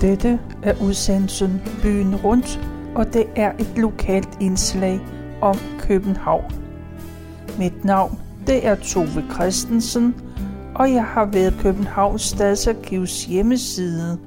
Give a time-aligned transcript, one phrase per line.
[0.00, 2.60] Dette er udsendelsen Byen Rundt,
[2.94, 5.00] og det er et lokalt indslag
[5.40, 6.52] om København.
[7.58, 10.14] Mit navn det er Tove Christensen,
[10.74, 14.18] og jeg har været Københavns Stadsarkivs hjemmeside.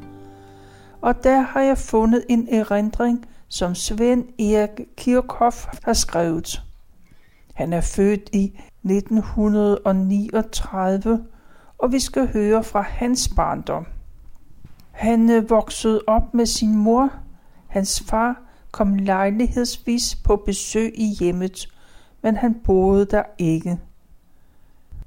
[1.02, 6.62] Og der har jeg fundet en erindring, som Svend Erik Kirchhoff har skrevet.
[7.54, 11.24] Han er født i 1939,
[11.78, 13.86] og vi skal høre fra hans barndom.
[14.94, 17.10] Han øh, voksede op med sin mor.
[17.68, 21.68] Hans far kom lejlighedsvis på besøg i hjemmet,
[22.22, 23.80] men han boede der ikke.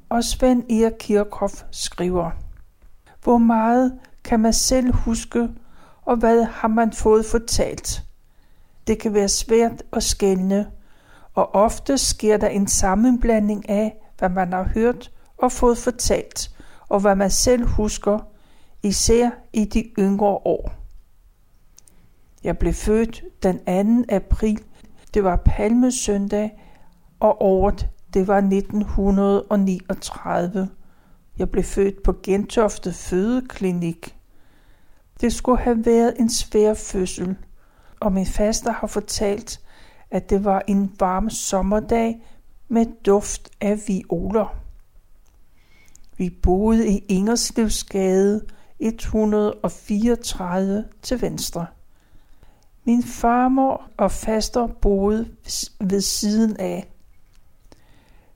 [0.09, 2.31] Og Svend Erik Kirchhoff skriver,
[3.23, 5.49] Hvor meget kan man selv huske,
[6.05, 8.03] og hvad har man fået fortalt?
[8.87, 10.67] Det kan være svært at skælne,
[11.35, 16.51] og ofte sker der en sammenblanding af, hvad man har hørt og fået fortalt,
[16.89, 18.19] og hvad man selv husker,
[18.87, 20.73] især i de yngre år.
[22.45, 23.59] Jeg blev født den
[24.07, 24.15] 2.
[24.15, 24.61] april.
[25.15, 26.61] Det var palmesøndag,
[27.21, 30.69] og året det var 1939.
[31.39, 34.17] Jeg blev født på Gentofte Fødeklinik.
[35.21, 37.37] Det skulle have været en svær fødsel,
[38.01, 39.61] og min faster har fortalt,
[40.11, 42.23] at det var en varm sommerdag
[42.69, 44.57] med duft af violer.
[46.17, 48.47] Vi boede i Ingerslevsgade
[48.79, 51.67] 134 til venstre.
[52.85, 55.29] Min farmor og faster boede
[55.81, 56.91] ved siden af.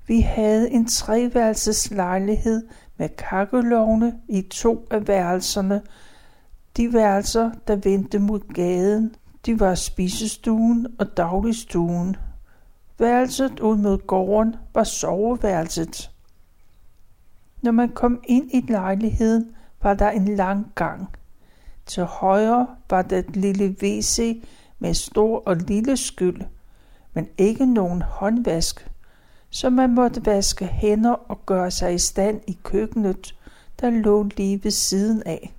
[0.06, 5.82] Vi havde en treværelses lejlighed med kakkelovne i to af værelserne.
[6.76, 9.14] De værelser, der vendte mod gaden,
[9.46, 12.16] de var spisestuen og dagligstuen.
[12.98, 16.10] Værelset ud mod gården var soveværelset.
[17.62, 21.08] Når man kom ind i lejligheden, var der en lang gang.
[21.86, 24.44] Til højre var der et lille WC
[24.78, 26.40] med stor og lille skyld,
[27.14, 28.90] men ikke nogen håndvask,
[29.50, 33.34] så man måtte vaske hænder og gøre sig i stand i køkkenet,
[33.80, 35.54] der lå lige ved siden af.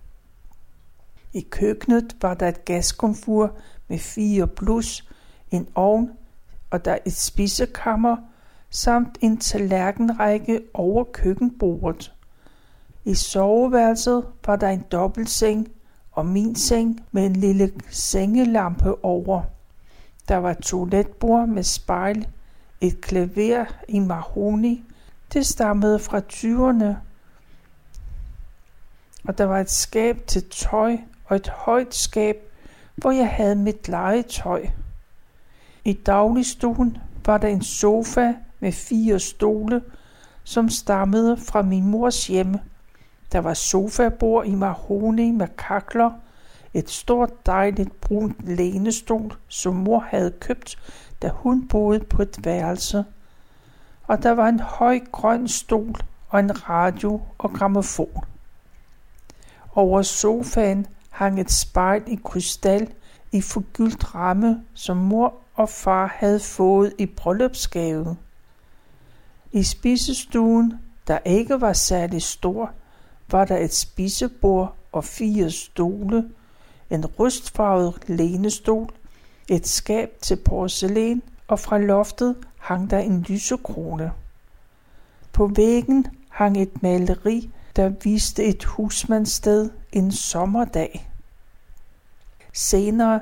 [1.34, 3.56] I køkkenet var der et gaskomfur
[3.88, 5.09] med fire blus,
[5.52, 6.12] en ovn
[6.70, 8.18] og der et spisekammer
[8.70, 12.14] samt en tallerkenrække over køkkenbordet.
[13.06, 15.68] I soveværelset var der en dobbeltseng
[16.12, 19.42] og min seng med en lille sengelampe over.
[20.28, 22.28] Der var et toiletbord med spejl,
[22.82, 24.84] et klaver i mahoni.
[25.34, 26.96] Det stammede fra 20'erne.
[29.28, 32.38] Og der var et skab til tøj og et højt skab,
[32.96, 34.66] hvor jeg havde mit legetøj.
[35.86, 39.82] I dagligstuen var der en sofa med fire stole,
[40.44, 42.60] som stammede fra min mors hjemme.
[43.31, 46.12] Der var sofabord i mahoni med kakler,
[46.74, 50.78] et stort dejligt brunt lænestol, som mor havde købt,
[51.22, 53.06] da hun boede på et værelse.
[54.08, 55.96] Og der var en høj grøn stol
[56.30, 58.24] og en radio og gramofon.
[59.75, 62.94] Over sofaen hang et spejl i krystal
[63.31, 68.18] i forgyldt ramme, som mor og far havde fået i bryllupsgave.
[69.52, 70.74] I spisestuen,
[71.08, 72.72] der ikke var særlig stor,
[73.31, 76.30] var der et spisebord og fire stole,
[76.90, 78.94] en rustfarvet lænestol,
[79.50, 84.12] et skab til porcelæn, og fra loftet hang der en lysekrone.
[85.34, 91.09] På væggen hang et maleri, der viste et husmandssted en sommerdag.
[92.53, 93.20] Senere,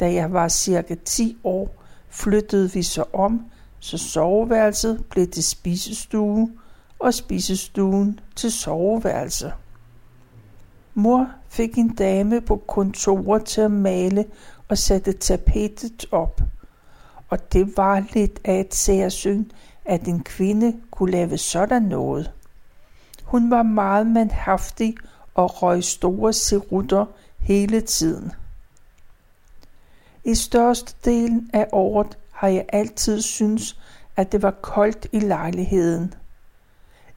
[0.00, 3.46] da jeg var cirka 10 år, flyttede vi så om,
[3.78, 6.50] så soveværelset blev til spisestue,
[6.98, 9.52] og spisestuen til soveværelse.
[10.94, 14.24] Mor fik en dame på kontoret til at male
[14.68, 16.40] og sætte tapetet op.
[17.28, 19.44] Og det var lidt af et særsyn,
[19.84, 22.32] at en kvinde kunne lave sådan noget.
[23.24, 24.94] Hun var meget mandhaftig
[25.34, 27.06] og røg store serutter
[27.38, 28.32] hele tiden.
[30.24, 33.80] I størstedelen af året har jeg altid syntes,
[34.16, 36.14] at det var koldt i lejligheden–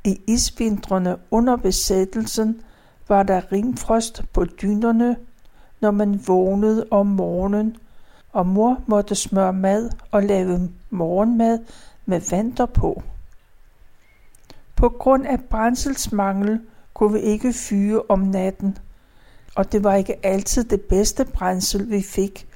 [0.03, 2.61] i isvintrene under besættelsen
[3.07, 5.15] var der rimfrost på dynerne,
[5.81, 7.77] når man vågnede om morgenen,
[8.33, 11.59] og mor måtte smøre mad og lave morgenmad
[12.05, 13.03] med vanter på.
[14.75, 16.59] På grund af brændselsmangel
[16.93, 18.77] kunne vi ikke fyre om natten,
[19.55, 22.47] og det var ikke altid det bedste brændsel, vi fik,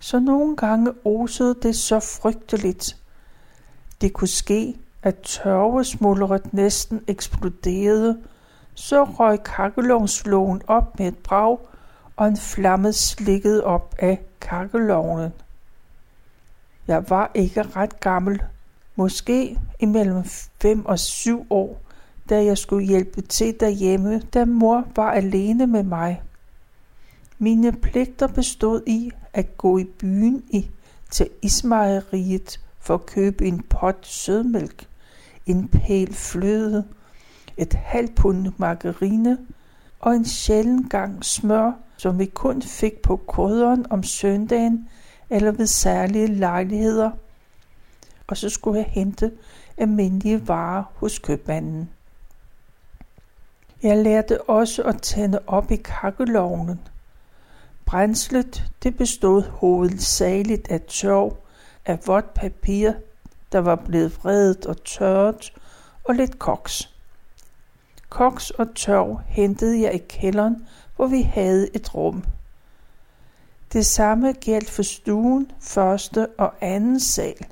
[0.00, 2.96] så nogle gange osede det så frygteligt.
[4.00, 8.18] Det kunne ske, at tørvesmuldret næsten eksploderede,
[8.74, 11.58] så røg kakkelovnsloven op med et brag,
[12.16, 15.32] og en flamme slikkede op af kakkelovnen.
[16.88, 18.42] Jeg var ikke ret gammel,
[18.96, 20.24] måske imellem
[20.62, 21.80] 5 og 7 år,
[22.28, 26.22] da jeg skulle hjælpe til derhjemme, da mor var alene med mig.
[27.38, 30.70] Mine pligter bestod i at gå i byen i,
[31.10, 34.86] til Ismejeriet for at købe en pot sødmælk,
[35.46, 36.84] en pæl fløde,
[37.56, 39.38] et halvt pund margarine
[40.00, 44.88] og en sjælden gang smør, som vi kun fik på krydderen om søndagen
[45.30, 47.10] eller ved særlige lejligheder.
[48.26, 49.32] Og så skulle jeg hente
[49.76, 51.90] almindelige varer hos købmanden.
[53.82, 56.80] Jeg lærte også at tænde op i kakkelovnen.
[57.86, 61.36] Brændslet det bestod hovedsageligt af tørv,
[61.86, 62.92] af vådt papir,
[63.52, 65.52] der var blevet vredet og tørret,
[66.04, 66.94] og lidt koks.
[68.08, 70.66] Koks og tørv hentede jeg i kælderen,
[70.96, 72.24] hvor vi havde et rum.
[73.72, 77.46] Det samme galt for stuen, første og anden sal,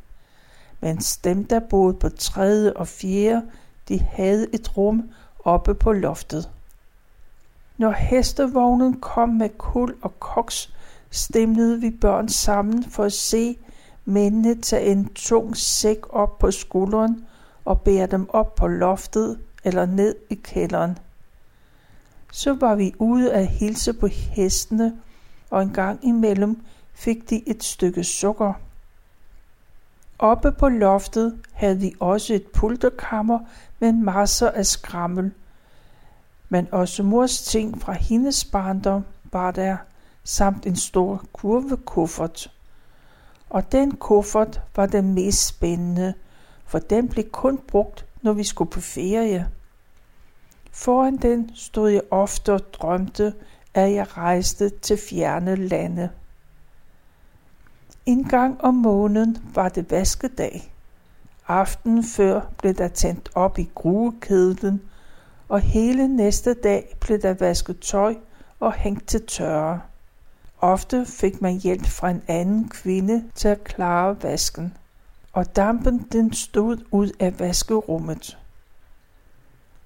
[0.81, 3.43] mens dem, der boede på tredje og fjerde,
[3.89, 5.11] de havde et rum
[5.45, 6.51] oppe på loftet.
[7.79, 10.75] Når hestevognen kom med kul og koks,
[11.11, 13.59] stemlede vi børn sammen for at se
[14.11, 17.27] mændene tage en tung sæk op på skulderen
[17.65, 20.99] og bære dem op på loftet eller ned i kælderen.
[22.33, 24.97] Så var vi ude at hilse på hestene,
[25.51, 26.63] og en gang imellem
[26.95, 28.53] fik de et stykke sukker.
[30.19, 33.39] Oppe på loftet havde vi også et pulterkammer
[33.79, 35.33] med masser af skrammel.
[36.49, 39.77] Men også mors ting fra hendes barndom var der,
[40.25, 42.51] samt en stor kurvekuffert.
[43.51, 46.15] Og den kuffert var den mest spændende,
[46.65, 49.49] for den blev kun brugt, når vi skulle på ferie.
[50.73, 53.35] Foran den stod jeg ofte og drømte,
[53.75, 56.11] at jeg rejste til fjerne lande.
[58.07, 60.75] En gang om måneden var det vaskedag.
[61.49, 64.83] Aftenen før blev der tændt op i gruekedlen,
[65.49, 68.15] og hele næste dag blev der vasket tøj
[68.61, 69.81] og hængt til tørre.
[70.63, 74.77] Ofte fik man hjælp fra en anden kvinde til at klare vasken,
[75.33, 78.39] og dampen den stod ud af vaskerummet.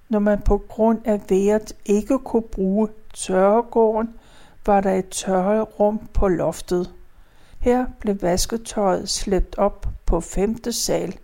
[0.09, 4.09] Når man på grund af vejret ikke kunne bruge tørregården,
[4.65, 6.93] var der et tørrerum på loftet.
[7.59, 11.17] Her blev vasketøjet slæbt op på femte sal.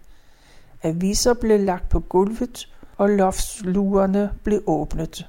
[0.83, 5.27] Aviser blev lagt på gulvet, og loftsluerne blev åbnet.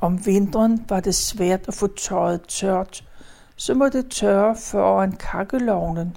[0.00, 3.04] Om vinteren var det svært at få tøjet tørt,
[3.56, 6.16] så må det tørre foran kakkelovnen.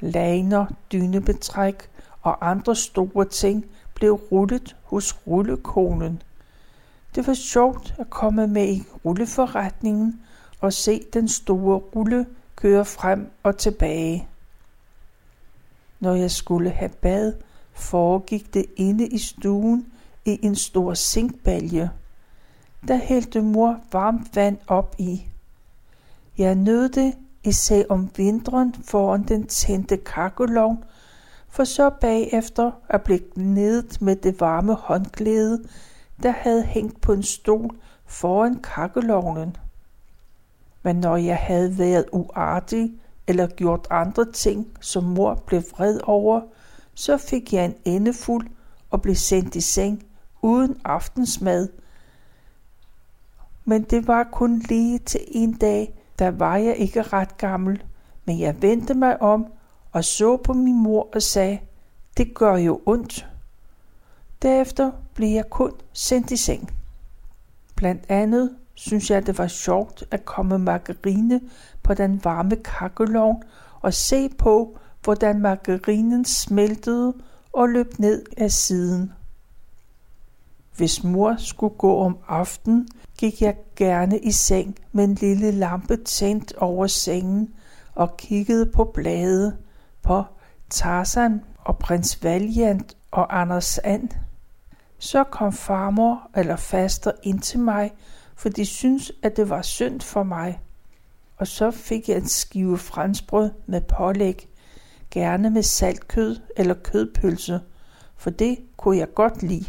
[0.00, 1.90] Laner, dynebetræk
[2.22, 3.64] og andre store ting
[3.94, 6.22] blev rullet hos rullekonen.
[7.14, 10.20] Det var sjovt at komme med i rulleforretningen
[10.60, 12.26] og se den store rulle
[12.56, 14.28] køre frem og tilbage.
[16.00, 17.32] Når jeg skulle have bad,
[17.72, 19.86] foregik det inde i stuen
[20.24, 21.90] i en stor sinkbalje.
[22.88, 25.26] Der hældte mor varmt vand op i.
[26.38, 27.14] Jeg nød det
[27.44, 30.84] især om vinteren foran den tændte kakkelovn,
[31.48, 35.64] for så bagefter at blive gnedet med det varme håndklæde,
[36.22, 37.76] der havde hængt på en stol
[38.06, 39.56] foran kakkelovnen.
[40.82, 42.92] Men når jeg havde været uartig
[43.26, 46.40] eller gjort andre ting, som mor blev vred over,
[46.94, 48.46] så fik jeg en endefuld
[48.90, 50.04] og blev sendt i seng
[50.42, 51.68] uden aftensmad.
[53.64, 57.82] Men det var kun lige til en dag, der var jeg ikke ret gammel,
[58.24, 59.46] men jeg vendte mig om
[59.92, 61.58] og så på min mor og sagde,
[62.16, 63.28] det gør jo ondt.
[64.42, 66.70] Derefter blev jeg kun sendt i seng.
[67.76, 71.40] Blandt andet synes jeg, det var sjovt at komme margarine
[71.82, 73.42] på den varme kakkelovn
[73.80, 77.14] og se på, hvordan margarinen smeltede
[77.52, 79.12] og løb ned af siden.
[80.76, 85.96] Hvis mor skulle gå om aftenen, gik jeg gerne i seng med en lille lampe
[85.96, 87.54] tændt over sengen
[87.94, 89.56] og kiggede på blade
[90.02, 90.24] på
[90.70, 94.08] Tarzan og prins Valiant og Anders And.
[94.98, 97.92] Så kom farmor eller faster ind til mig,
[98.36, 100.60] for de syntes, at det var synd for mig.
[101.36, 104.48] Og så fik jeg en skive franskbrød med pålæg,
[105.10, 107.60] gerne med saltkød eller kødpølse,
[108.16, 109.66] for det kunne jeg godt lide.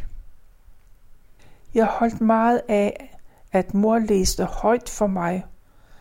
[1.74, 3.14] Jeg holdt meget af,
[3.55, 5.45] at mor læste højt for mig.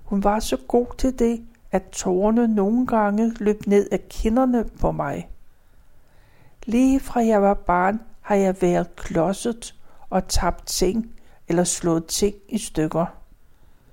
[0.04, 4.92] Hun var så god til det, at tårerne nogle gange løb ned af kinderne på
[4.92, 5.28] mig.
[6.66, 9.74] Lige fra jeg var barn, har jeg været klodset
[10.10, 11.10] og tabt ting
[11.48, 13.06] eller slået ting i stykker.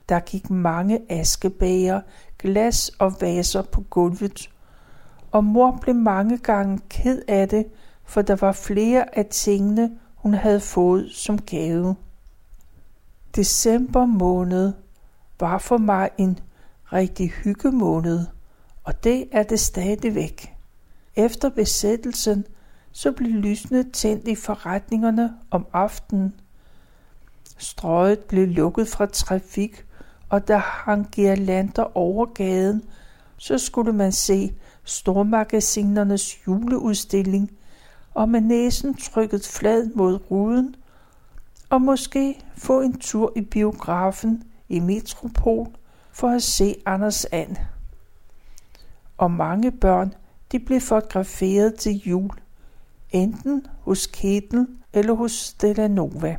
[0.09, 2.01] Der gik mange askebæger,
[2.39, 4.49] glas og vaser på gulvet,
[5.31, 7.65] og mor blev mange gange ked af det,
[8.05, 11.95] for der var flere af tingene, hun havde fået som gave.
[13.35, 14.73] December måned
[15.39, 16.39] var for mig en
[16.93, 18.25] rigtig hyggemåned,
[18.83, 20.55] og det er det stadigvæk.
[21.15, 22.45] Efter besættelsen,
[22.91, 26.33] så blev lysene tændt i forretningerne om aftenen.
[27.57, 29.85] Strøget blev lukket fra trafik,
[30.29, 32.83] og der hang girlander over gaden,
[33.37, 37.51] så skulle man se stormagasinernes juleudstilling,
[38.13, 40.75] og med næsen trykket flad mod ruden,
[41.71, 45.67] og måske få en tur i biografen i Metropol
[46.11, 47.55] for at se Anders And.
[49.17, 50.13] Og mange børn,
[50.51, 52.31] de blev fotograferet til jul,
[53.11, 56.37] enten hos Ketel eller hos Stella Nova.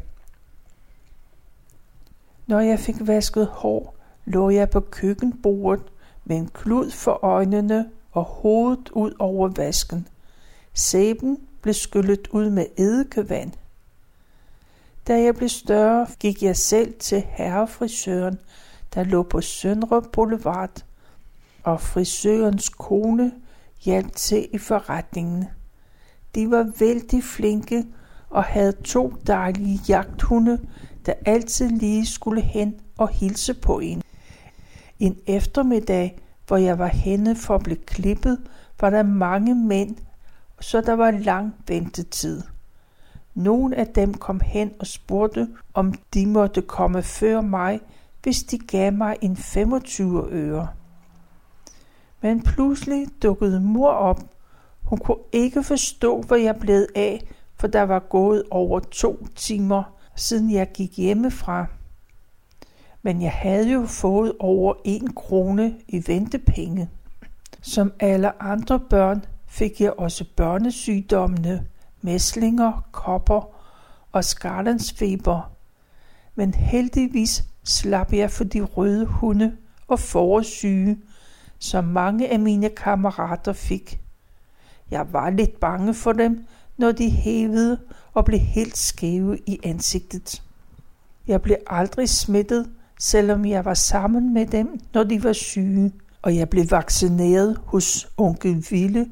[2.47, 5.85] Når jeg fik vasket hår, lå jeg på køkkenbordet
[6.25, 10.09] med en klud for øjnene og hovedet ud over vasken.
[10.75, 13.53] Sæben blev skyllet ud med eddikevand.
[15.07, 18.39] Da jeg blev større, gik jeg selv til herrefrisøren,
[18.95, 20.85] der lå på Søndre Boulevard,
[21.63, 23.33] og frisørens kone
[23.85, 25.45] hjalp til i forretningen.
[26.35, 27.85] De var vældig flinke
[28.31, 30.59] og havde to dejlige jagthunde,
[31.07, 34.03] der altid lige skulle hen og hilse på en.
[34.99, 38.39] En eftermiddag, hvor jeg var henne for at blive klippet,
[38.81, 39.97] var der mange mænd,
[40.61, 42.43] så der var lang ventetid.
[43.35, 47.81] Nogle af dem kom hen og spurgte, om de måtte komme før mig,
[48.23, 50.69] hvis de gav mig en 25 øre.
[52.21, 54.21] Men pludselig dukkede mor op.
[54.83, 59.83] Hun kunne ikke forstå, hvad jeg blev af, for der var gået over to timer,
[60.17, 61.67] siden jeg gik hjemmefra.
[63.03, 66.91] Men jeg havde jo fået over en krone i ventepenge.
[67.61, 71.67] Som alle andre børn fik jeg også børnesygdommene,
[72.03, 73.55] mæslinger, kopper
[74.13, 75.51] og skarlandsfeber.
[76.35, 79.57] Men heldigvis slap jeg for de røde hunde
[79.89, 80.99] og forårssyge,
[81.59, 84.01] som mange af mine kammerater fik.
[84.91, 86.45] Jeg var lidt bange for dem,
[86.77, 87.81] når de hævede
[88.15, 90.43] og blev helt skæve i ansigtet.
[91.27, 95.93] Jeg blev aldrig smittet, selvom jeg var sammen med dem, når de var syge,
[96.23, 99.07] og jeg blev vaccineret hos onkel Ville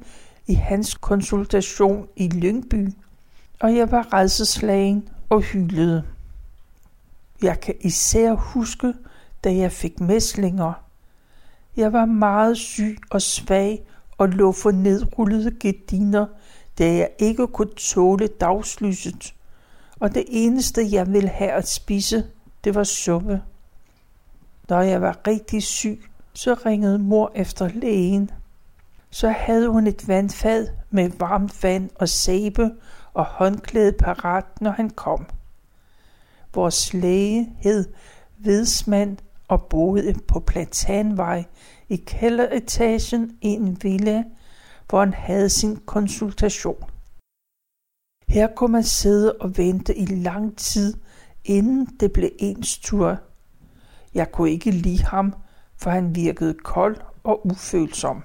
[0.46, 2.88] i hans konsultation i Lyngby,
[3.60, 6.04] og jeg var redselslagen og hyldede.
[7.42, 8.94] Jeg kan især huske,
[9.44, 10.72] da jeg fik mæslinger.
[11.76, 13.82] Jeg var meget syg og svag
[14.18, 16.26] og lå for nedrullede gardiner,
[16.78, 19.34] da jeg ikke kunne tåle dagslyset.
[20.00, 22.24] Og det eneste, jeg ville have at spise,
[22.64, 23.42] det var suppe.
[24.68, 28.30] Når jeg var rigtig syg, så ringede mor efter lægen.
[29.10, 32.70] Så havde hun et vandfad med varmt vand og sæbe
[33.14, 35.26] og håndklæde parat, når han kom.
[36.54, 37.84] Vores læge hed
[38.38, 39.16] Vedsmand
[39.48, 41.44] og boede på Platanvej
[41.88, 44.24] i kælderetagen i en villa,
[44.88, 46.84] hvor han havde sin konsultation.
[48.28, 50.94] Her kunne man sidde og vente i lang tid,
[51.44, 53.18] inden det blev ens tur.
[54.14, 55.34] Jeg kunne ikke lide ham,
[55.76, 58.22] for han virkede kold og ufølsom.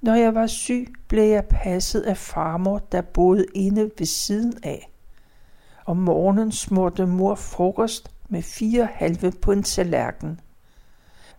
[0.00, 4.90] Når jeg var syg, blev jeg passet af farmor, der boede inde ved siden af.
[5.86, 10.40] Om morgenen smurte mor frokost med fire halve på en tallerken.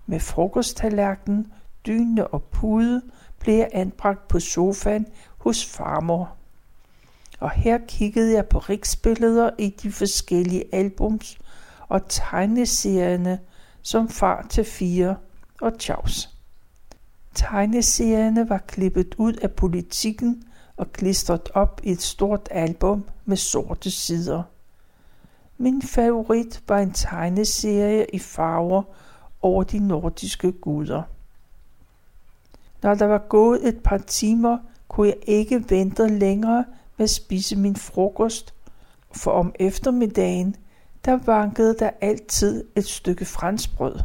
[0.06, 1.54] Med frokosttallerken,
[1.86, 3.02] dyne og pude
[3.40, 5.06] blev jeg anbragt på sofaen
[5.38, 6.36] hos farmor.
[7.40, 11.38] Og her kiggede jeg på riksbilleder i de forskellige albums
[11.88, 13.40] og tegneserierne
[13.82, 15.16] som far til fire
[15.62, 16.30] og Chaus.
[17.36, 20.44] Tegneserierne var klippet ud af politikken
[20.78, 24.44] og klistret op i et stort album med sorte sider.
[25.58, 28.84] Min favorit var en tegneserie i farver
[29.42, 31.04] over de nordiske guder.
[32.84, 34.58] Når der var gået et par timer,
[34.88, 36.66] kunne jeg ikke vente længere
[36.98, 38.54] med at spise min frokost,
[39.16, 40.56] for om eftermiddagen,
[41.06, 44.00] der vankede der altid et stykke franskbrød.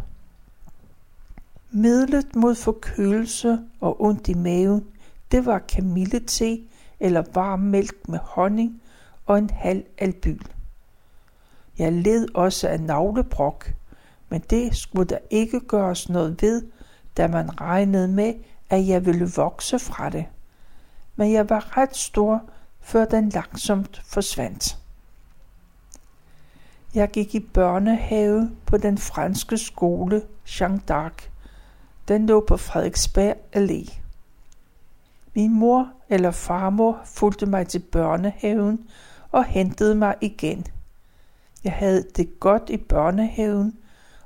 [1.76, 4.86] Midlet mod forkølelse og ondt i maven,
[5.30, 6.58] det var kamillete
[7.00, 8.82] eller varm mælk med honning
[9.26, 10.40] og en halv albyl.
[11.78, 13.74] Jeg led også af navlebrok,
[14.28, 16.62] men det skulle der ikke gøres noget ved,
[17.16, 18.34] da man regnede med,
[18.70, 20.26] at jeg ville vokse fra det.
[21.16, 22.42] Men jeg var ret stor,
[22.80, 24.78] før den langsomt forsvandt.
[26.94, 30.22] Jeg gik i børnehave på den franske skole
[30.60, 31.35] Jean d'Arc.
[32.08, 34.00] Den lå på Frederiksberg Allé.
[35.34, 38.88] Min mor eller farmor fulgte mig til børnehaven
[39.32, 40.66] og hentede mig igen.
[41.64, 43.78] Jeg havde det godt i børnehaven,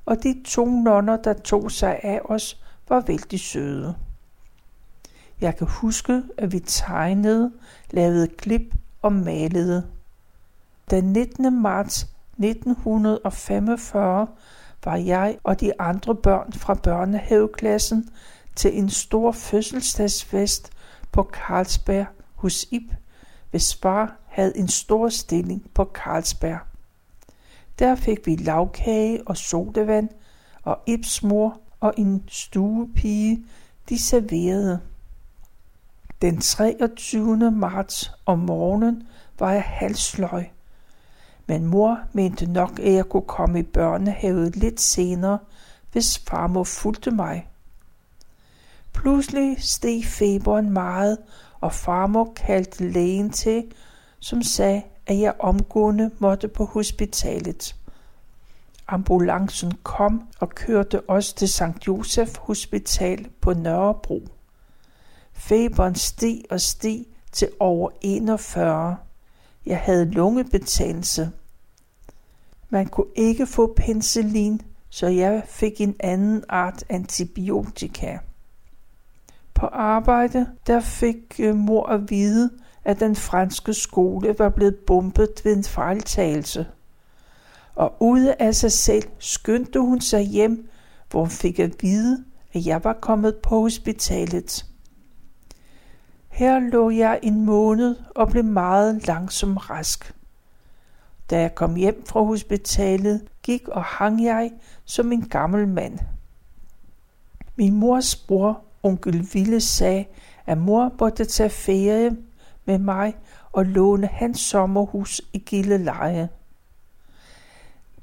[0.07, 3.95] og de to nonner, der tog sig af os, var vældig søde.
[5.41, 7.53] Jeg kan huske, at vi tegnede,
[7.91, 9.87] lavede klip og malede.
[10.91, 11.63] Den 19.
[11.63, 12.07] marts
[12.39, 14.27] 1945
[14.85, 18.09] var jeg og de andre børn fra børnehaveklassen
[18.57, 20.71] til en stor fødselsdagsfest
[21.13, 22.93] på Carlsberg hos Ib,
[23.51, 26.59] hvis far havde en stor stilling på Carlsberg.
[27.79, 30.09] Der fik vi lavkage og sodavand,
[30.63, 33.45] og Ibs mor og en stuepige,
[33.89, 34.81] de serverede.
[36.23, 37.51] Den 23.
[37.51, 39.09] marts om morgenen
[39.39, 40.51] var jeg halsløg,
[41.51, 45.39] men mor mente nok, at jeg kunne komme i børnehavet lidt senere,
[45.93, 47.49] hvis farmor fulgte mig.
[48.93, 51.19] Pludselig steg feberen meget,
[51.61, 53.65] og farmor kaldte lægen til,
[54.21, 57.77] som sagde, at jeg omgående måtte på hospitalet.
[58.89, 61.87] Ambulancen kom og kørte os til St.
[61.87, 64.29] Josef Hospital på Nørrebro.
[65.33, 68.97] Feberen steg og steg til over 41.
[69.67, 71.31] Jeg havde lungebetændelse.
[72.71, 74.61] Man kunne ikke få penicillin,
[74.91, 78.19] så jeg fik en anden art antibiotika.
[79.55, 82.51] På arbejde, der fik øh, mor at vide,
[82.85, 86.67] at den franske skole var blevet bombet ved en fejltagelse.
[87.75, 90.69] Og ude af sig selv skyndte hun sig hjem,
[91.11, 94.67] hvor hun fik at vide, at jeg var kommet på hospitalet.
[96.29, 100.15] Her lå jeg en måned og blev meget langsom rask.
[101.31, 104.53] Da jeg kom hjem fra hospitalet, gik og hang jeg
[104.85, 105.99] som en gammel mand.
[107.57, 110.05] Min mors bror, onkel Ville, sagde,
[110.47, 112.17] at mor måtte tage ferie
[112.65, 113.17] med mig
[113.53, 116.29] og låne hans sommerhus i Gilleleje.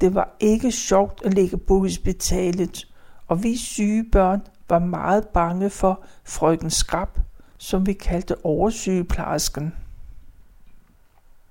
[0.02, 2.88] Det var ikke sjovt at ligge på hospitalet,
[3.28, 7.20] og vi syge børn var meget bange for frøken Skrab,
[7.58, 9.74] som vi kaldte oversygeplejersken.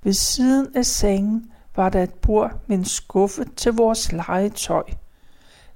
[0.03, 4.85] Ved siden af sengen var der et bord med en skuffe til vores legetøj.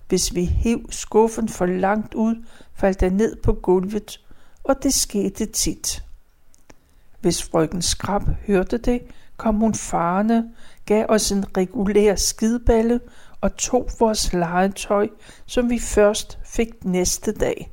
[0.08, 4.20] Hvis vi hev skuffen for langt ud, faldt den ned på gulvet,
[4.64, 6.04] og det skete tit.
[7.20, 9.02] Hvis frøken Skrab hørte det,
[9.36, 10.50] kom hun farne,
[10.86, 13.00] gav os en regulær skidballe
[13.40, 15.08] og tog vores legetøj,
[15.46, 17.72] som vi først fik næste dag.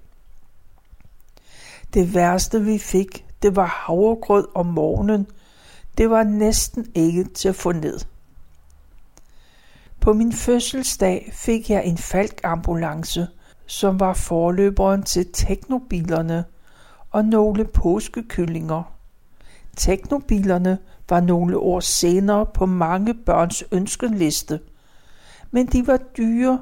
[1.93, 5.27] Det værste vi fik, det var havregrød om morgenen.
[5.97, 7.99] Det var næsten ikke til at få ned.
[10.01, 13.27] På min fødselsdag fik jeg en falkambulance,
[13.65, 16.45] som var forløberen til teknobilerne
[17.11, 18.93] og nogle påskekyllinger.
[19.77, 20.77] Teknobilerne
[21.09, 24.59] var nogle år senere på mange børns ønskeliste,
[25.51, 26.59] men de var dyre,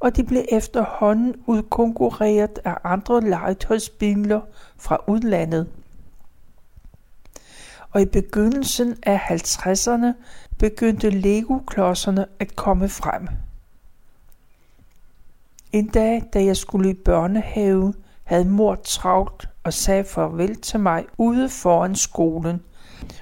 [0.00, 4.40] og de blev efterhånden udkonkurreret af andre legetøjsbiler
[4.76, 5.66] fra udlandet.
[7.90, 10.12] Og i begyndelsen af 50'erne
[10.58, 13.28] begyndte Lego-klodserne at komme frem.
[15.72, 21.04] En dag, da jeg skulle i børnehave, havde mor travlt og sagde farvel til mig
[21.18, 22.60] ude foran skolen.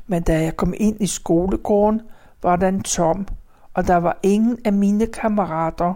[0.07, 2.01] Men da jeg kom ind i skolegården,
[2.43, 3.29] var den tom,
[3.75, 5.95] og der var ingen af mine kammerater.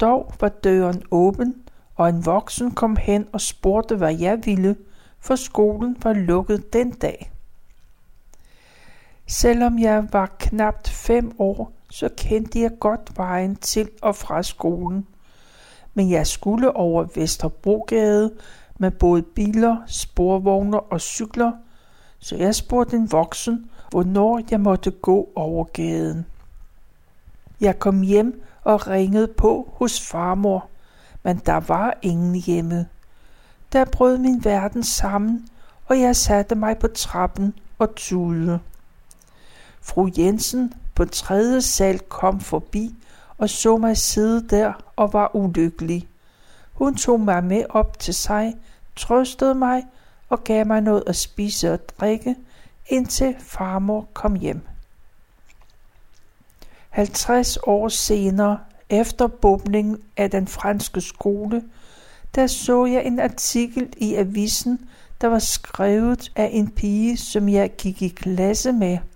[0.00, 1.54] Dog var døren åben,
[1.94, 4.76] og en voksen kom hen og spurgte, hvad jeg ville,
[5.20, 7.33] for skolen var lukket den dag.
[9.26, 15.06] Selvom jeg var knapt fem år, så kendte jeg godt vejen til og fra skolen.
[15.94, 18.32] Men jeg skulle over Vesterbrogade
[18.78, 21.52] med både biler, sporvogne og cykler,
[22.18, 26.26] så jeg spurgte en voksen, hvornår jeg måtte gå over gaden.
[27.60, 30.68] Jeg kom hjem og ringede på hos farmor,
[31.22, 32.86] men der var ingen hjemme.
[33.72, 35.48] Der brød min verden sammen,
[35.86, 38.60] og jeg satte mig på trappen og tudede.
[39.86, 42.94] Fru Jensen på tredje sal kom forbi
[43.38, 46.08] og så mig sidde der og var ulykkelig.
[46.72, 48.54] Hun tog mig med op til sig,
[48.96, 49.82] trøstede mig
[50.28, 52.36] og gav mig noget at spise og drikke,
[52.86, 54.60] indtil farmor kom hjem.
[56.90, 58.58] 50 år senere,
[58.90, 61.62] efter bombningen af den franske skole,
[62.34, 64.88] der så jeg en artikel i avisen,
[65.20, 68.98] der var skrevet af en pige, som jeg gik i klasse med–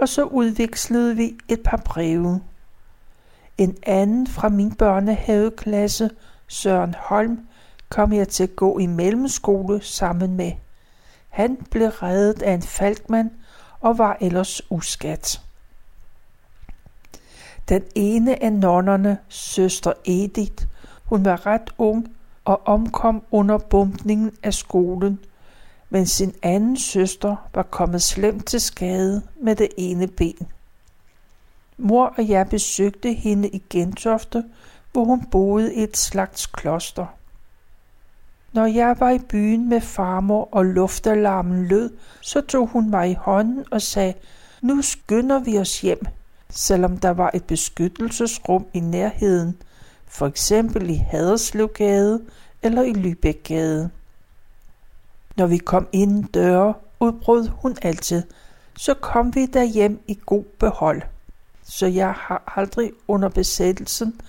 [0.00, 2.40] og så udvekslede vi et par breve.
[3.58, 6.10] En anden fra min børnehaveklasse,
[6.46, 7.48] Søren Holm,
[7.88, 10.52] kom jeg til at gå i mellemskole sammen med.
[11.28, 13.30] Han blev reddet af en falkmand
[13.80, 15.40] og var ellers uskat.
[17.68, 20.66] Den ene af nonnerne, søster Edith,
[21.04, 22.08] hun var ret ung
[22.44, 25.18] og omkom under bumpningen af skolen,
[25.90, 30.48] men sin anden søster var kommet slemt til skade med det ene ben.
[31.76, 34.44] Mor og jeg besøgte hende i Gentofte,
[34.92, 37.06] hvor hun boede i et slags kloster.
[38.52, 43.14] Når jeg var i byen med farmor og luftalarmen lød, så tog hun mig i
[43.14, 44.14] hånden og sagde,
[44.60, 46.06] nu skynder vi os hjem,
[46.50, 49.56] selvom der var et beskyttelsesrum i nærheden,
[50.06, 52.20] for eksempel i Haderslevgade
[52.62, 53.90] eller i Lybækgade.
[55.38, 58.22] Når vi kom ind døre, udbrød hun altid,
[58.78, 61.02] så kom vi derhjem i god behold.
[61.62, 64.20] Så jeg har aldrig under besættelsen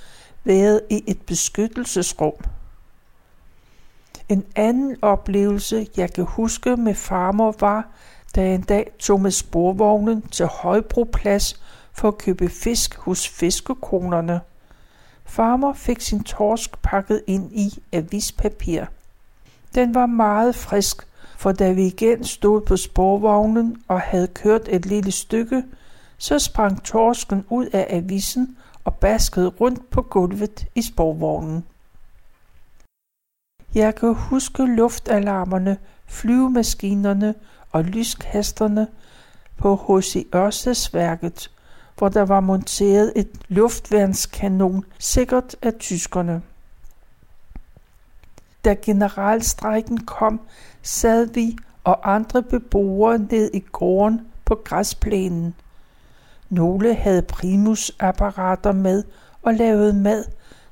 [0.43, 2.33] været i et beskyttelsesrum.
[4.29, 7.87] En anden oplevelse, jeg kan huske med farmor, var,
[8.35, 11.61] da jeg en dag tog med sporvognen til Højbroplads
[11.93, 14.41] for at købe fisk hos fiskekonerne.
[15.25, 18.85] Farmor fik sin torsk pakket ind i avispapir.
[19.75, 24.85] Den var meget frisk, for da vi igen stod på sporvognen og havde kørt et
[24.85, 25.63] lille stykke,
[26.17, 31.63] så sprang torsken ud af avisen og baskede rundt på gulvet i sporvognen.
[33.75, 37.35] Jeg kan huske luftalarmerne, flyvemaskinerne
[37.71, 38.87] og lyskasterne
[39.57, 40.27] på H.C.
[40.35, 41.51] Ørstedsværket,
[41.97, 46.41] hvor der var monteret et luftværnskanon, sikkert af tyskerne.
[48.65, 50.41] Da generalstrækken kom,
[50.83, 55.55] sad vi og andre beboere ned i gården på græsplænen.
[56.49, 59.03] Nogle havde primusapparater med
[59.41, 60.23] og lavede mad,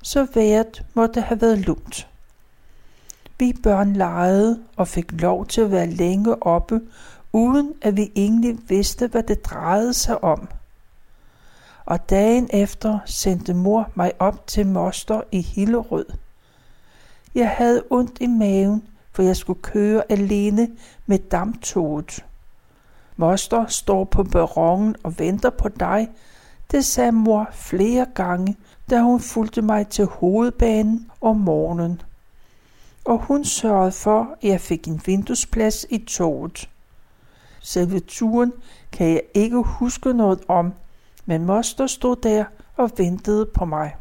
[0.04, 2.08] så vejret måtte have været lunt.
[3.40, 6.82] Vi børn legede og fik lov til at være længe oppe,
[7.34, 10.48] uden at vi egentlig vidste, hvad det drejede sig om.
[11.86, 16.06] Og dagen efter sendte mor mig op til moster i Hillerød.
[17.38, 20.70] Jeg havde ondt i maven, for jeg skulle køre alene
[21.06, 22.26] med damptoget.
[23.16, 26.08] Moster står på perronen og venter på dig,
[26.72, 28.58] det sagde mor flere gange,
[28.90, 32.02] da hun fulgte mig til hovedbanen om morgenen
[33.08, 36.70] og hun sørgede for, at jeg fik en vinduesplads i toget.
[37.60, 38.54] Selve turen
[38.92, 40.74] kan jeg ikke huske noget om,
[41.26, 42.46] men moster stod der
[42.76, 43.96] og ventede på mig.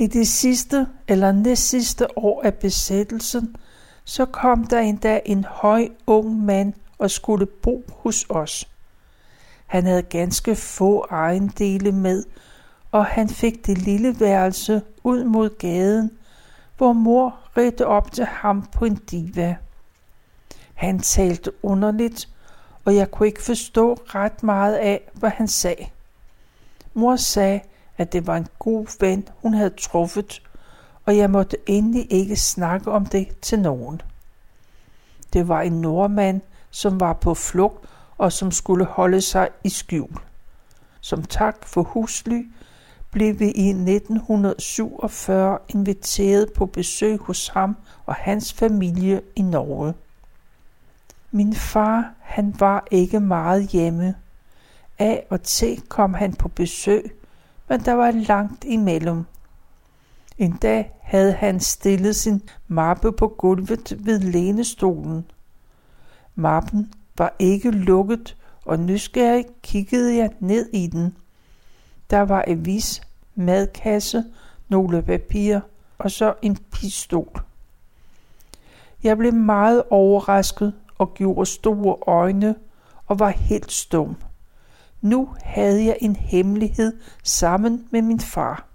[0.00, 3.56] I det sidste eller næstsidste år af besættelsen,
[4.04, 8.68] så kom der endda en høj ung mand og skulle bo hos os.
[9.66, 12.24] Han havde ganske få ejendele med,
[12.90, 16.10] og han fik det lille værelse ud mod gaden,
[16.76, 19.56] hvor mor redte op til ham på en diva.
[20.74, 22.28] Han talte underligt,
[22.84, 25.86] og jeg kunne ikke forstå ret meget af, hvad han sagde.
[26.94, 27.60] Mor sagde,
[28.00, 30.42] at det var en god ven, hun havde truffet,
[31.06, 34.00] og jeg måtte endelig ikke snakke om det til nogen.
[35.32, 37.86] Det var en nordmand, som var på flugt
[38.18, 40.16] og som skulle holde sig i skjul.
[41.00, 42.50] Som tak for husly
[43.10, 49.94] blev vi i 1947 inviteret på besøg hos ham og hans familie i Norge.
[51.30, 54.14] Min far, han var ikke meget hjemme.
[54.98, 57.19] Af og til kom han på besøg,
[57.70, 59.24] men der var langt imellem.
[60.38, 65.30] En dag havde han stillet sin mappe på gulvet ved lænestolen.
[66.34, 71.16] Mappen var ikke lukket, og nysgerrig kiggede jeg ned i den.
[72.10, 73.00] Der var en vis
[73.34, 74.24] madkasse,
[74.68, 75.60] nogle papirer
[75.98, 77.42] og så en pistol.
[79.02, 82.54] Jeg blev meget overrasket og gjorde store øjne
[83.06, 84.16] og var helt stum.
[85.00, 88.66] Nu havde jeg en hemmelighed sammen med min far.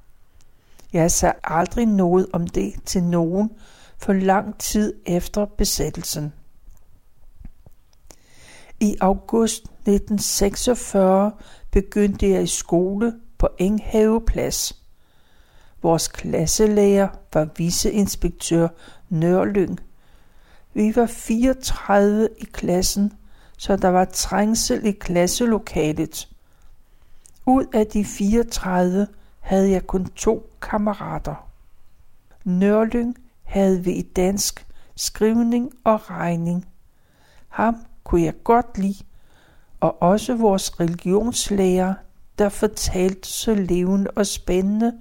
[0.93, 3.49] Jeg sagde aldrig noget om det til nogen
[3.97, 6.33] for lang tid efter besættelsen.
[8.79, 11.31] I august 1946
[11.71, 14.81] begyndte jeg i skole på Enghaveplads.
[15.81, 18.67] Vores klasselærer var viceinspektør
[19.09, 19.79] Nørlyng.
[20.73, 23.13] Vi var 34 i klassen,
[23.57, 26.29] så der var trængsel i klasselokalet.
[27.45, 29.07] Ud af de 34
[29.39, 31.49] havde jeg kun to kammerater.
[32.43, 34.65] Nørling havde vi i dansk,
[34.95, 36.67] skrivning og regning.
[37.47, 39.03] Ham kunne jeg godt lide,
[39.79, 41.93] og også vores religionslærer,
[42.39, 44.93] der fortalte så levende og spændende,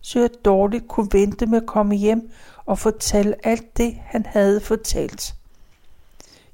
[0.00, 2.30] så jeg dårligt kunne vente med at komme hjem
[2.64, 5.34] og fortælle alt det, han havde fortalt.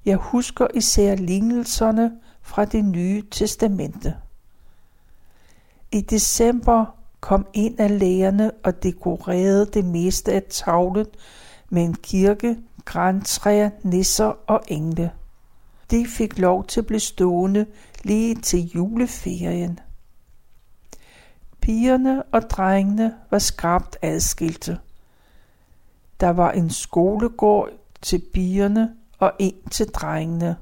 [0.04, 4.16] Jeg husker især lignelserne fra det nye testamente.
[5.92, 6.86] I december
[7.20, 11.06] kom en af lægerne og dekorerede det meste af tavlen
[11.70, 15.10] med en kirke, græntræer, nisser og engle.
[15.90, 17.66] De fik lov til at blive stående
[18.04, 19.80] lige til juleferien.
[21.60, 24.78] Pigerne og drengene var skarpt adskilte.
[26.20, 27.68] Der var en skolegård
[28.02, 30.56] til pigerne og en til drengene.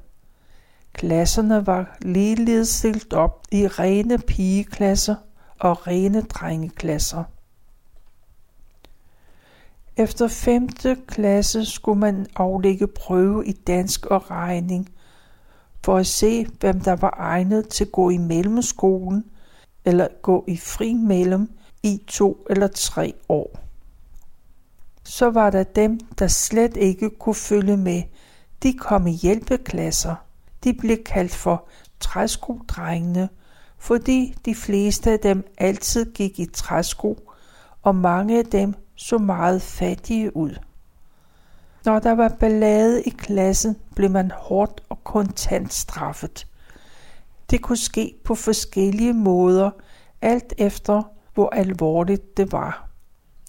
[0.93, 5.15] Klasserne var ligeledes delt op i rene pigeklasser
[5.59, 7.23] og rene drengeklasser.
[9.97, 10.69] Efter 5.
[11.07, 14.89] klasse skulle man aflægge prøve i dansk og regning,
[15.85, 19.25] for at se, hvem der var egnet til at gå i mellemskolen
[19.85, 21.51] eller gå i fri mellem
[21.83, 23.59] i to eller tre år.
[25.03, 28.03] Så var der dem, der slet ikke kunne følge med.
[28.63, 30.15] De kom i hjælpeklasser.
[30.63, 31.67] De blev kaldt for
[31.99, 33.29] træskodrengene,
[33.77, 37.17] fordi de fleste af dem altid gik i træsko,
[37.83, 40.55] og mange af dem så meget fattige ud.
[41.85, 46.47] Når der var ballade i klassen, blev man hårdt og kontant straffet.
[47.49, 49.71] Det kunne ske på forskellige måder,
[50.21, 52.86] alt efter hvor alvorligt det var.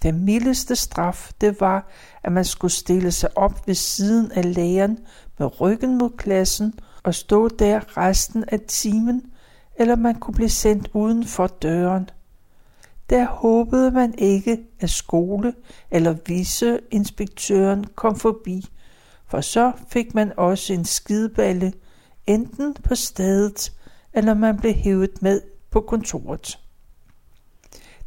[0.02, 1.90] Den mildeste straf, det var,
[2.22, 4.98] at man skulle stille sig op ved siden af læreren
[5.38, 9.22] med ryggen mod klassen og stå der resten af timen,
[9.78, 12.10] eller man kunne blive sendt uden for døren.
[13.10, 15.54] Der håbede man ikke, at skole
[15.90, 18.66] eller viceinspektøren kom forbi,
[19.26, 21.72] for så fik man også en skideballe,
[22.26, 23.72] enten på stedet,
[24.12, 26.58] eller man blev hævet med på kontoret.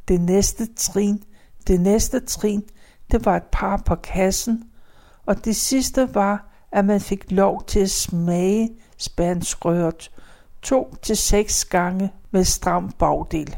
[0.08, 1.24] Det næste trin,
[1.68, 2.64] det næste trin,
[3.12, 4.64] det var et par på kassen,
[5.26, 10.12] og det sidste var, at man fik lov til at smage spanskrøret
[10.62, 13.58] to til seks gange med stram bagdel.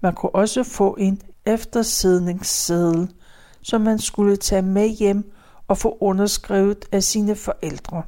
[0.00, 3.12] Man kunne også få en eftersidningsseddel,
[3.62, 5.32] som man skulle tage med hjem
[5.68, 8.02] og få underskrevet af sine forældre.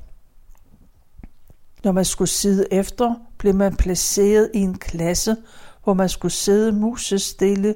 [1.85, 5.37] Når man skulle sidde efter, blev man placeret i en klasse,
[5.85, 7.75] hvor man skulle sidde musestille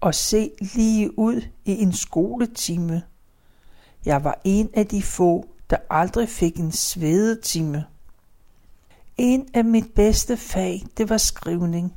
[0.00, 3.02] og se lige ud i en skoletime.
[4.04, 7.84] Jeg var en af de få, der aldrig fik en svedetime.
[9.16, 11.94] En af mit bedste fag, det var skrivning.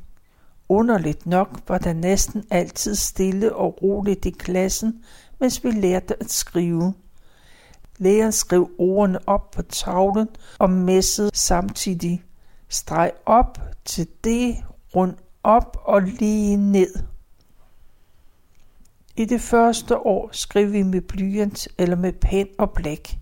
[0.68, 5.04] Underligt nok var der næsten altid stille og roligt i klassen,
[5.40, 6.94] mens vi lærte at skrive.
[7.98, 12.24] Læreren skrev ordene op på tavlen og messede samtidig.
[12.68, 14.56] Streg op til det,
[14.96, 17.11] rund op og lige ned.
[19.22, 23.18] I det første år skrev vi med blyant eller med pen og blæk.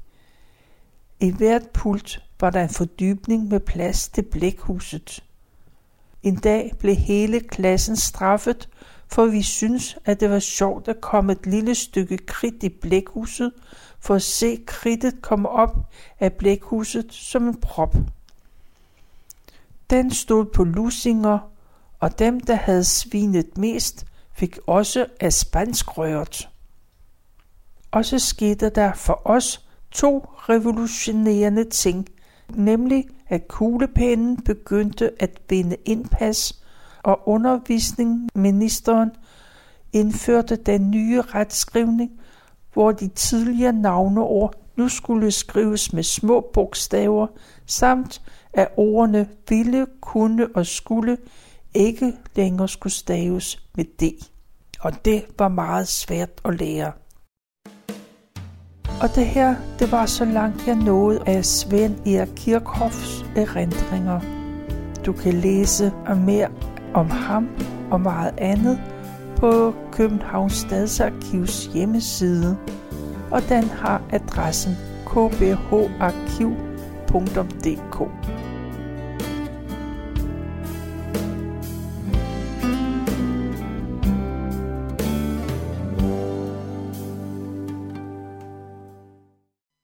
[1.20, 5.24] I hvert pult var der en fordybning med plads til blækhuset.
[6.22, 8.68] En dag blev hele klassen straffet,
[9.08, 13.52] for vi synes, at det var sjovt at komme et lille stykke kridt i blækhuset,
[13.98, 15.76] for at se kridtet komme op
[16.20, 17.96] af blækhuset som en prop.
[19.90, 21.38] Den stod på lusinger,
[21.98, 24.06] og dem, der havde svinet mest,
[24.40, 26.48] fik også af spanskrøret.
[27.90, 32.09] Og så skete der for os to revolutionerende ting,
[32.55, 36.62] nemlig at kuglepennen begyndte at vinde indpas,
[37.03, 39.11] og undervisningsministeren
[39.92, 42.11] indførte den nye retskrivning,
[42.72, 47.26] hvor de tidligere navneord nu skulle skrives med små bogstaver,
[47.66, 48.22] samt
[48.53, 51.16] at ordene ville, kunne og skulle
[51.74, 54.29] ikke længere skulle staves med D.
[54.80, 56.92] Og det var meget svært at lære.
[59.02, 64.20] Og det her, det var så langt jeg nåede af Svend Erik Kirchhoffs erindringer.
[65.06, 65.92] Du kan læse
[66.26, 66.48] mere
[66.94, 67.48] om ham
[67.90, 68.80] og meget andet
[69.36, 72.58] på Københavns Stadsarkivs hjemmeside,
[73.30, 76.00] og den har adressen kbharkiv.dk.